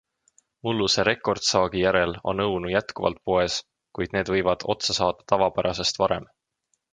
[0.67, 3.59] Mulluse rekordsaagi järel on õunu jätkuvalt poes,
[3.99, 6.27] kuid need võivad otsa saada tavapärasest varem.